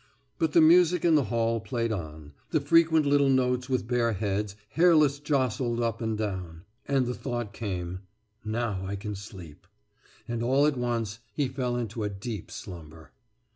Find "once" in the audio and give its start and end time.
10.75-11.19